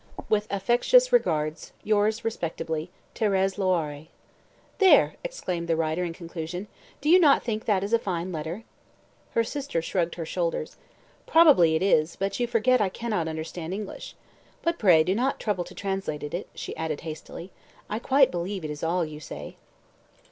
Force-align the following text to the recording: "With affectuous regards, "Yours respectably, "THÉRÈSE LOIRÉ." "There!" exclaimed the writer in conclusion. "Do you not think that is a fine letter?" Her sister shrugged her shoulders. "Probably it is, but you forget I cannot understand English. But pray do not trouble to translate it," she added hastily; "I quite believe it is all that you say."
"With 0.29 0.47
affectuous 0.49 1.11
regards, 1.13 1.73
"Yours 1.83 2.25
respectably, 2.25 2.89
"THÉRÈSE 3.13 3.57
LOIRÉ." 3.59 4.07
"There!" 4.79 5.13
exclaimed 5.23 5.67
the 5.67 5.75
writer 5.75 6.03
in 6.03 6.11
conclusion. 6.11 6.67
"Do 7.01 7.07
you 7.07 7.19
not 7.19 7.43
think 7.43 7.65
that 7.65 7.83
is 7.83 7.93
a 7.93 7.99
fine 7.99 8.31
letter?" 8.31 8.63
Her 9.33 9.43
sister 9.43 9.79
shrugged 9.79 10.15
her 10.15 10.25
shoulders. 10.25 10.75
"Probably 11.27 11.75
it 11.75 11.83
is, 11.83 12.15
but 12.15 12.39
you 12.39 12.47
forget 12.47 12.81
I 12.81 12.89
cannot 12.89 13.27
understand 13.27 13.75
English. 13.75 14.15
But 14.63 14.79
pray 14.79 15.03
do 15.03 15.13
not 15.13 15.39
trouble 15.39 15.65
to 15.65 15.75
translate 15.75 16.23
it," 16.23 16.47
she 16.55 16.75
added 16.75 17.01
hastily; 17.01 17.51
"I 17.87 17.99
quite 17.99 18.31
believe 18.31 18.65
it 18.65 18.71
is 18.71 18.81
all 18.81 19.01
that 19.01 19.09
you 19.09 19.19
say." 19.19 19.55